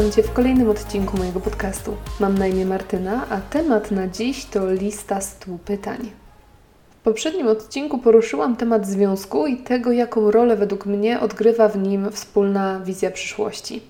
[0.00, 1.96] Witam Cię w kolejnym odcinku mojego podcastu.
[2.20, 6.10] Mam na imię Martyna, a temat na dziś to lista 100 pytań.
[6.90, 12.12] W poprzednim odcinku poruszyłam temat związku i tego, jaką rolę według mnie odgrywa w nim
[12.12, 13.82] wspólna wizja przyszłości.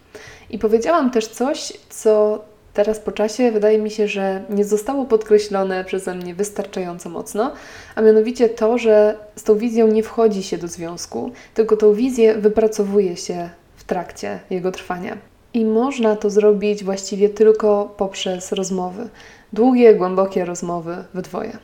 [0.51, 5.85] I powiedziałam też coś, co teraz po czasie wydaje mi się, że nie zostało podkreślone
[5.85, 7.53] przeze mnie wystarczająco mocno,
[7.95, 12.35] a mianowicie to, że z tą wizją nie wchodzi się do związku, tylko tą wizję
[12.35, 15.30] wypracowuje się w trakcie jego trwania.
[15.55, 19.09] I można to zrobić właściwie tylko poprzez rozmowy.
[19.53, 21.59] Długie, głębokie rozmowy we dwoje.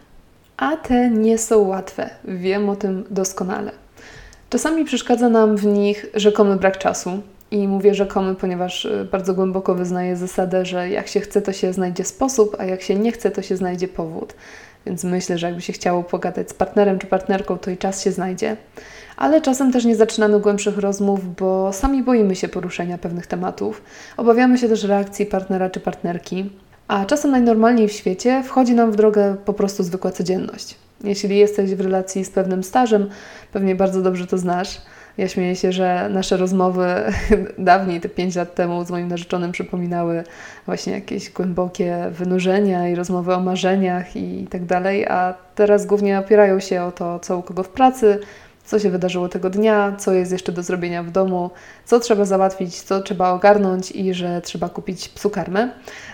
[0.56, 3.72] A te nie są łatwe, wiem o tym doskonale.
[4.50, 7.10] Czasami przeszkadza nam w nich rzekomy brak czasu,
[7.50, 11.72] i mówię rzekomy, ponieważ y, bardzo głęboko wyznaję zasadę, że jak się chce, to się
[11.72, 14.34] znajdzie sposób, a jak się nie chce, to się znajdzie powód.
[14.86, 18.12] Więc myślę, że jakby się chciało pogadać z partnerem czy partnerką, to i czas się
[18.12, 18.56] znajdzie.
[19.16, 23.82] Ale czasem też nie zaczynamy głębszych rozmów, bo sami boimy się poruszenia pewnych tematów.
[24.16, 26.50] Obawiamy się też reakcji partnera czy partnerki.
[26.88, 30.74] A czasem najnormalniej w świecie wchodzi nam w drogę po prostu zwykła codzienność.
[31.04, 33.10] Jeśli jesteś w relacji z pewnym stażem,
[33.52, 34.80] pewnie bardzo dobrze to znasz
[35.18, 36.86] ja śmieję się, że nasze rozmowy
[37.58, 40.24] dawniej, te 5 lat temu z moim narzeczonym przypominały
[40.66, 46.60] właśnie jakieś głębokie wynurzenia i rozmowy o marzeniach i tak dalej, a teraz głównie opierają
[46.60, 48.18] się o to, co u kogo w pracy,
[48.66, 51.50] co się wydarzyło tego dnia, co jest jeszcze do zrobienia w domu,
[51.84, 55.70] co trzeba załatwić, co trzeba ogarnąć i że trzeba kupić psu karmę.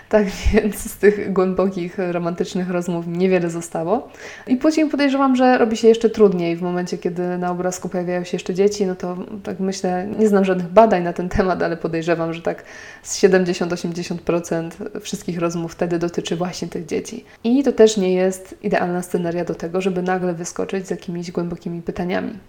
[0.09, 4.09] Tak więc z tych głębokich, romantycznych rozmów niewiele zostało.
[4.47, 8.35] I później podejrzewam, że robi się jeszcze trudniej w momencie, kiedy na obrazku pojawiają się
[8.35, 8.85] jeszcze dzieci.
[8.85, 12.63] No to tak myślę, nie znam żadnych badań na ten temat, ale podejrzewam, że tak
[13.03, 14.69] z 70-80%
[15.01, 17.25] wszystkich rozmów wtedy dotyczy właśnie tych dzieci.
[17.43, 21.81] I to też nie jest idealna scenaria do tego, żeby nagle wyskoczyć z jakimiś głębokimi
[21.81, 22.39] pytaniami.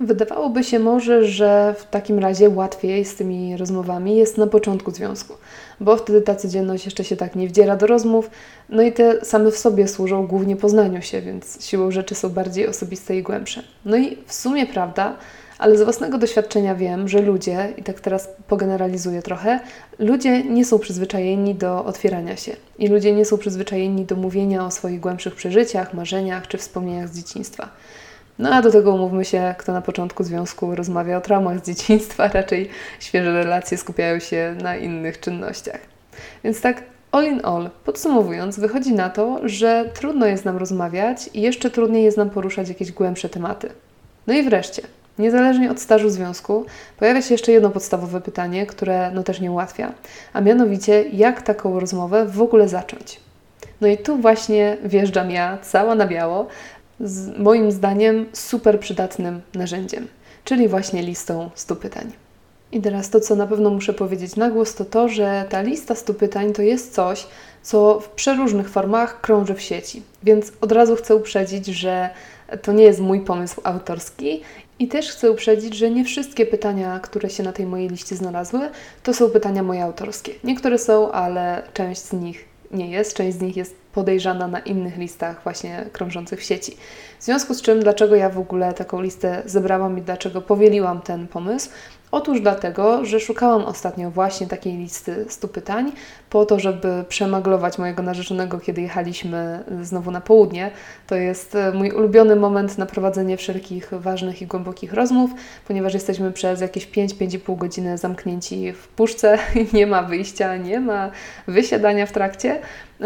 [0.00, 5.34] Wydawałoby się może, że w takim razie łatwiej z tymi rozmowami jest na początku związku,
[5.80, 8.30] bo wtedy ta codzienność jeszcze się tak nie wdziera do rozmów,
[8.68, 12.68] no i te same w sobie służą głównie poznaniu się, więc siłą rzeczy są bardziej
[12.68, 13.62] osobiste i głębsze.
[13.84, 15.16] No i w sumie prawda,
[15.58, 19.60] ale z własnego doświadczenia wiem, że ludzie, i tak teraz pogeneralizuję trochę,
[19.98, 24.70] ludzie nie są przyzwyczajeni do otwierania się i ludzie nie są przyzwyczajeni do mówienia o
[24.70, 27.68] swoich głębszych przeżyciach, marzeniach czy wspomnieniach z dzieciństwa.
[28.38, 32.28] No a do tego umówmy się, kto na początku związku rozmawia o traumach z dzieciństwa,
[32.34, 32.68] raczej
[33.00, 35.80] świeże relacje skupiają się na innych czynnościach.
[36.44, 41.40] Więc tak all in all, podsumowując, wychodzi na to, że trudno jest nam rozmawiać i
[41.40, 43.68] jeszcze trudniej jest nam poruszać jakieś głębsze tematy.
[44.26, 44.82] No i wreszcie,
[45.18, 46.66] niezależnie od stażu związku,
[46.98, 49.92] pojawia się jeszcze jedno podstawowe pytanie, które no też nie ułatwia,
[50.32, 53.20] a mianowicie jak taką rozmowę w ogóle zacząć.
[53.80, 56.46] No i tu właśnie wjeżdżam ja, cała na biało,
[57.38, 60.08] moim zdaniem super przydatnym narzędziem,
[60.44, 62.12] czyli właśnie listą 100 pytań.
[62.72, 65.94] I teraz to, co na pewno muszę powiedzieć na głos, to to, że ta lista
[65.94, 67.26] 100 pytań to jest coś,
[67.62, 70.02] co w przeróżnych formach krąży w sieci.
[70.22, 72.10] Więc od razu chcę uprzedzić, że
[72.62, 74.42] to nie jest mój pomysł autorski
[74.78, 78.60] i też chcę uprzedzić, że nie wszystkie pytania, które się na tej mojej liście znalazły,
[79.02, 80.32] to są pytania moje autorskie.
[80.44, 84.98] Niektóre są, ale część z nich nie jest, część z nich jest podejrzana na innych
[84.98, 86.76] listach właśnie krążących w sieci.
[87.18, 91.28] W związku z czym, dlaczego ja w ogóle taką listę zebrałam i dlaczego powieliłam ten
[91.28, 91.70] pomysł?
[92.14, 95.92] Otóż dlatego, że szukałam ostatnio właśnie takiej listy 100 pytań,
[96.30, 100.70] po to, żeby przemaglować mojego narzeczonego, kiedy jechaliśmy znowu na południe.
[101.06, 105.30] To jest e, mój ulubiony moment na prowadzenie wszelkich ważnych i głębokich rozmów,
[105.68, 109.38] ponieważ jesteśmy przez jakieś 5-5,5 godziny zamknięci w puszce,
[109.72, 111.10] nie ma wyjścia, nie ma
[111.46, 112.60] wysiadania w trakcie.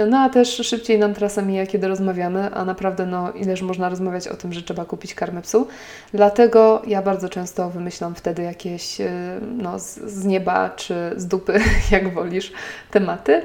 [0.06, 4.28] No a też szybciej nam trasa mija, kiedy rozmawiamy, a naprawdę no ileż można rozmawiać
[4.28, 5.68] o tym, że trzeba kupić karmę psu.
[6.14, 9.10] Dlatego ja bardzo często wymyślam wtedy jakieś e,
[9.56, 11.60] no, z, z nieba czy z dupy,
[11.90, 12.52] jak wolisz,
[12.90, 13.42] tematy.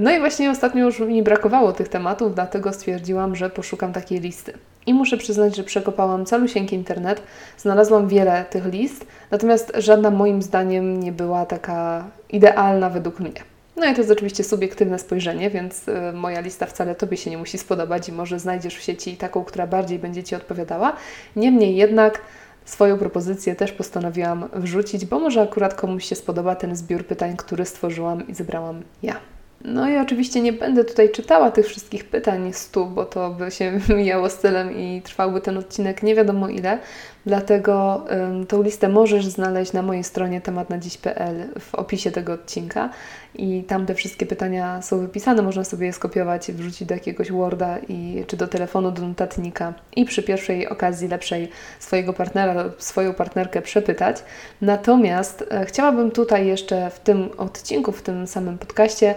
[0.00, 4.52] No i właśnie ostatnio już mi brakowało tych tematów, dlatego stwierdziłam, że poszukam takiej listy.
[4.86, 7.22] I muszę przyznać, że przekopałam calusieńki internet,
[7.58, 13.53] znalazłam wiele tych list, natomiast żadna moim zdaniem nie była taka idealna według mnie.
[13.76, 17.38] No i to jest oczywiście subiektywne spojrzenie, więc y, moja lista wcale Tobie się nie
[17.38, 20.96] musi spodobać i może znajdziesz w sieci taką, która bardziej będzie Ci odpowiadała.
[21.36, 22.20] Niemniej jednak
[22.64, 27.64] swoją propozycję też postanowiłam wrzucić, bo może akurat komuś się spodoba ten zbiór pytań, który
[27.64, 29.33] stworzyłam i zebrałam ja.
[29.64, 33.80] No i oczywiście nie będę tutaj czytała tych wszystkich pytań stu, bo to by się
[33.96, 36.78] mijało stylem i trwałby ten odcinek nie wiadomo ile.
[37.26, 42.90] Dlatego um, tą listę możesz znaleźć na mojej stronie tematnadziś.pl w opisie tego odcinka
[43.34, 45.42] i tam te wszystkie pytania są wypisane.
[45.42, 50.04] Można sobie je skopiować, wrzucić do jakiegoś Worda i, czy do telefonu, do notatnika i
[50.04, 54.16] przy pierwszej okazji lepszej swojego partnera, swoją partnerkę przepytać.
[54.60, 59.14] Natomiast e, chciałabym tutaj jeszcze w tym odcinku, w tym samym podcaście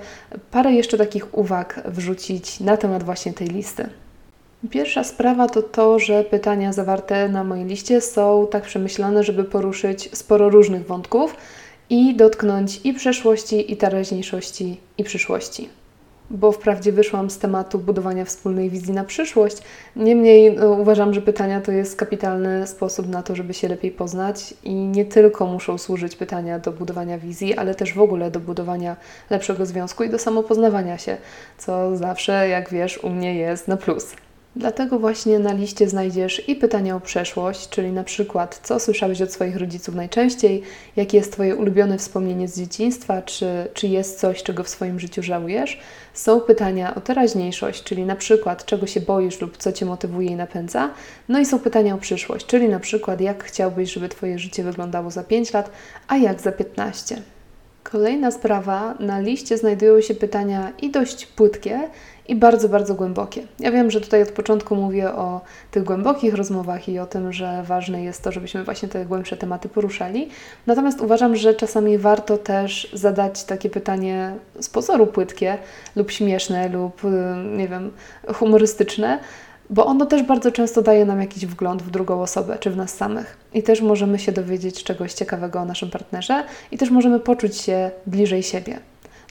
[0.52, 3.90] parę jeszcze takich uwag wrzucić na temat właśnie tej listy.
[4.70, 10.10] Pierwsza sprawa to to, że pytania zawarte na mojej liście są tak przemyślane, żeby poruszyć
[10.18, 11.36] sporo różnych wątków
[11.90, 15.70] i dotknąć i przeszłości, i teraźniejszości, i przyszłości.
[16.30, 19.58] Bo wprawdzie wyszłam z tematu budowania wspólnej wizji na przyszłość,
[19.96, 24.54] niemniej no, uważam, że pytania to jest kapitalny sposób na to, żeby się lepiej poznać
[24.64, 28.96] i nie tylko muszą służyć pytania do budowania wizji, ale też w ogóle do budowania
[29.30, 31.18] lepszego związku i do samopoznawania się,
[31.58, 34.16] co zawsze, jak wiesz, u mnie jest na plus.
[34.58, 39.32] Dlatego właśnie na liście znajdziesz i pytania o przeszłość, czyli na przykład co słyszałeś od
[39.32, 40.62] swoich rodziców najczęściej,
[40.96, 45.24] jakie jest Twoje ulubione wspomnienie z dzieciństwa, czy, czy jest coś, czego w swoim życiu
[45.24, 45.80] żałujesz.
[46.14, 50.36] Są pytania o teraźniejszość, czyli na przykład czego się boisz lub co Cię motywuje i
[50.36, 50.90] napędza.
[51.30, 55.12] No i są pytania o przyszłość, czyli na przykład jak chciałbyś, żeby Twoje życie wyglądało
[55.12, 55.72] za 5 lat,
[56.08, 57.22] a jak za 15.
[57.92, 61.90] Kolejna sprawa, na liście znajdują się pytania i dość płytkie,
[62.28, 63.42] i bardzo, bardzo głębokie.
[63.60, 65.42] Ja wiem, że tutaj od początku mówię o
[65.72, 69.70] tych głębokich rozmowach i o tym, że ważne jest to, żebyśmy właśnie te głębsze tematy
[69.70, 70.30] poruszali.
[70.68, 75.58] Natomiast uważam, że czasami warto też zadać takie pytanie z pozoru płytkie
[75.96, 77.02] lub śmieszne lub,
[77.58, 77.92] nie wiem,
[78.34, 79.20] humorystyczne,
[79.70, 82.94] bo ono też bardzo często daje nam jakiś wgląd w drugą osobę czy w nas
[82.96, 83.38] samych.
[83.54, 87.92] I też możemy się dowiedzieć czegoś ciekawego o naszym partnerze i też możemy poczuć się
[88.06, 88.80] bliżej siebie.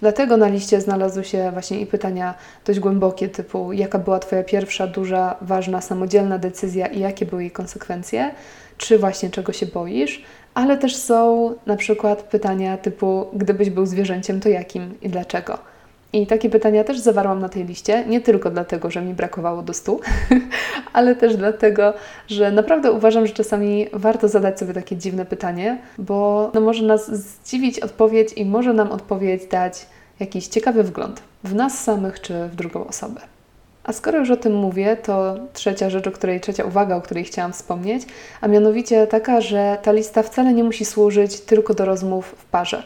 [0.00, 2.35] Dlatego na liście znalazły się właśnie i pytania
[2.65, 7.50] dość głębokie, typu jaka była Twoja pierwsza, duża, ważna, samodzielna decyzja i jakie były jej
[7.50, 8.31] konsekwencje,
[8.77, 10.23] czy właśnie czego się boisz,
[10.55, 15.75] ale też są na przykład pytania typu gdybyś był zwierzęciem, to jakim i dlaczego.
[16.16, 19.72] I takie pytania też zawarłam na tej liście, nie tylko dlatego, że mi brakowało do
[19.72, 20.00] stu,
[20.92, 21.94] ale też dlatego,
[22.28, 27.10] że naprawdę uważam, że czasami warto zadać sobie takie dziwne pytanie, bo no może nas
[27.10, 29.86] zdziwić odpowiedź i może nam odpowiedź dać
[30.20, 33.20] jakiś ciekawy wgląd w nas samych czy w drugą osobę.
[33.84, 37.24] A skoro już o tym mówię, to trzecia rzecz, o której, trzecia uwaga, o której
[37.24, 38.02] chciałam wspomnieć,
[38.40, 42.82] a mianowicie taka, że ta lista wcale nie musi służyć tylko do rozmów w parze.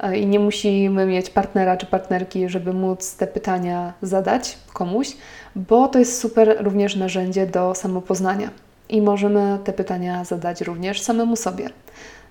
[0.00, 5.16] E, i nie musimy mieć partnera czy partnerki, żeby móc te pytania zadać komuś,
[5.56, 8.50] bo to jest super również narzędzie do samopoznania
[8.88, 11.70] i możemy te pytania zadać również samemu sobie.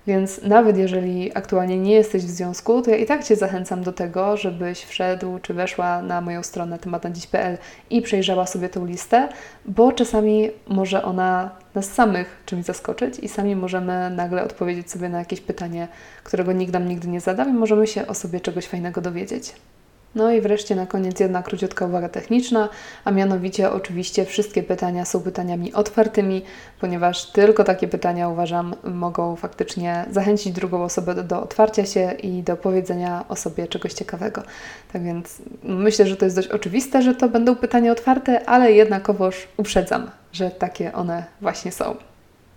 [0.06, 3.92] Więc nawet jeżeli aktualnie nie jesteś w związku, to ja i tak Cię zachęcam do
[3.92, 7.58] tego, żebyś wszedł czy weszła na moją stronę tematnadziś.pl
[7.90, 9.28] i przejrzała sobie tę listę,
[9.64, 15.18] bo czasami może ona nas samych czymś zaskoczyć i sami możemy nagle odpowiedzieć sobie na
[15.18, 15.88] jakieś pytanie,
[16.24, 19.52] którego nikt nam nigdy nie zadał i możemy się o sobie czegoś fajnego dowiedzieć.
[20.14, 22.68] No i wreszcie na koniec jedna króciutka uwaga techniczna,
[23.04, 26.42] a mianowicie oczywiście wszystkie pytania są pytaniami otwartymi,
[26.80, 32.42] ponieważ tylko takie pytania uważam mogą faktycznie zachęcić drugą osobę do, do otwarcia się i
[32.42, 34.42] do powiedzenia o sobie czegoś ciekawego.
[34.92, 39.48] Tak więc myślę, że to jest dość oczywiste, że to będą pytania otwarte, ale jednakowoż
[39.56, 42.09] uprzedzam, że takie one właśnie są.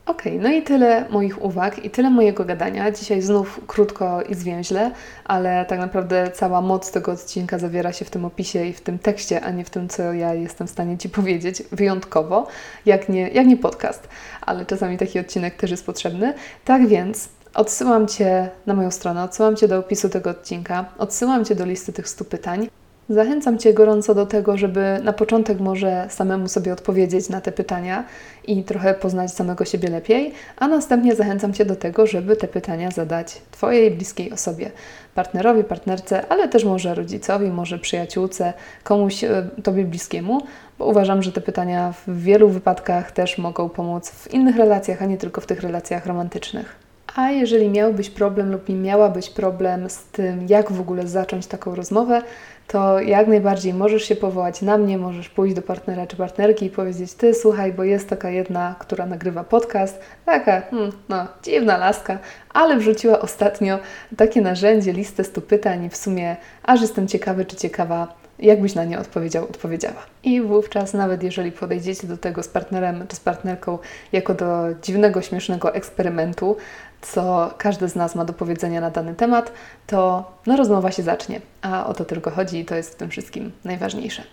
[0.05, 2.91] Ok, no i tyle moich uwag i tyle mojego gadania.
[2.91, 4.91] Dzisiaj znów krótko i zwięźle,
[5.25, 9.00] ale tak naprawdę cała moc tego odcinka zawiera się w tym opisie i w tym
[9.00, 12.48] tekście, a nie w tym, co ja jestem w stanie Ci powiedzieć wyjątkowo,
[12.86, 14.07] jak nie, jak nie podcast,
[14.41, 16.33] ale czasami taki odcinek też jest potrzebny.
[16.65, 21.55] Tak więc odsyłam Cię na moją stronę, odsyłam Cię do opisu tego odcinka, odsyłam Cię
[21.55, 22.69] do listy tych 100 pytań.
[23.10, 28.03] Zachęcam Cię gorąco do tego, żeby na początek może samemu sobie odpowiedzieć na te pytania
[28.48, 32.91] i trochę poznać samego siebie lepiej, a następnie zachęcam Cię do tego, żeby te pytania
[32.91, 34.72] zadać Twojej bliskiej osobie,
[35.15, 40.41] partnerowi, partnerce, ale też może rodzicowi, może przyjaciółce, komuś e, Tobie bliskiemu,
[40.79, 45.05] bo uważam, że te pytania w wielu wypadkach też mogą pomóc w innych relacjach, a
[45.05, 46.83] nie tylko w tych relacjach romantycznych.
[47.15, 52.22] A jeżeli miałbyś problem lub miałabyś problem z tym, jak w ogóle zacząć taką rozmowę,
[52.67, 54.62] to jak najbardziej możesz się powołać.
[54.62, 58.29] Na mnie, możesz pójść do partnera czy partnerki i powiedzieć: Ty, słuchaj, bo jest taka
[58.29, 62.17] jedna, która nagrywa podcast, taka, hmm, no, dziwna laska,
[62.53, 63.79] ale wrzuciła ostatnio
[64.17, 65.86] takie narzędzie, listę stu pytań.
[65.86, 68.08] I w sumie aż jestem ciekawy czy ciekawa,
[68.39, 70.05] jakbyś na nie odpowiedział, odpowiedziała.
[70.24, 73.79] I wówczas, nawet jeżeli podejdziecie do tego z partnerem czy z partnerką
[74.12, 76.58] jako do dziwnego, śmiesznego eksperymentu,
[77.03, 79.51] co każdy z nas ma do powiedzenia na dany temat,
[79.88, 81.41] to no, rozmowa się zacznie.
[81.62, 84.24] A o to tylko chodzi i to jest w tym wszystkim najważniejsze.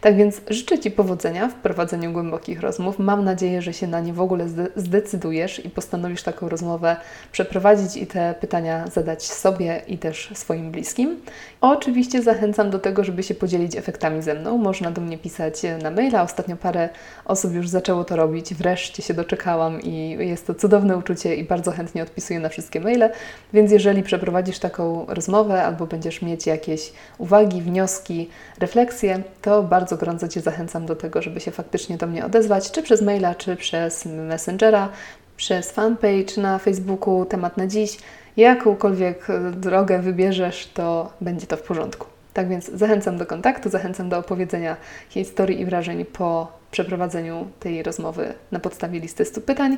[0.00, 2.98] Tak więc życzę Ci powodzenia w prowadzeniu głębokich rozmów.
[2.98, 4.46] Mam nadzieję, że się na nie w ogóle
[4.76, 6.96] zdecydujesz i postanowisz taką rozmowę
[7.32, 11.20] przeprowadzić i te pytania zadać sobie i też swoim bliskim.
[11.60, 14.58] Oczywiście zachęcam do tego, żeby się podzielić efektami ze mną.
[14.58, 16.22] Można do mnie pisać na maila.
[16.22, 16.88] Ostatnio parę
[17.24, 18.54] osób już zaczęło to robić.
[18.54, 23.10] Wreszcie się doczekałam i jest to cudowne uczucie i bardzo chętnie odpisuję na wszystkie maile.
[23.52, 30.28] Więc jeżeli przeprowadzisz taką rozmowę albo będziesz mieć jakieś uwagi, wnioski, refleksje, to bardzo gorąco
[30.28, 34.06] Cię zachęcam do tego, żeby się faktycznie do mnie odezwać, czy przez maila, czy przez
[34.06, 34.88] Messengera,
[35.36, 37.98] przez fanpage na Facebooku, temat na dziś.
[38.36, 42.06] Jakąkolwiek e, drogę wybierzesz, to będzie to w porządku.
[42.34, 44.76] Tak więc zachęcam do kontaktu, zachęcam do opowiedzenia
[45.08, 49.76] historii i wrażeń po przeprowadzeniu tej rozmowy na podstawie listy 100 pytań.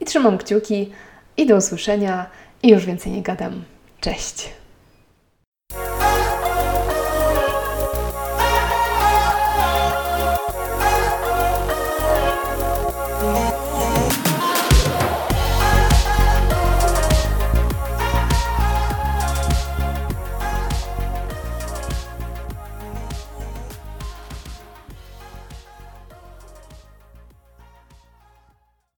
[0.00, 0.92] I trzymam kciuki
[1.36, 2.26] i do usłyszenia.
[2.62, 3.64] I już więcej nie gadam.
[4.00, 4.61] Cześć!